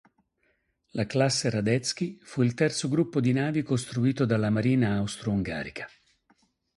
[0.93, 5.87] La classe Radetzky fu il terzo gruppo di navi costituito dalla marina austro-ungarica.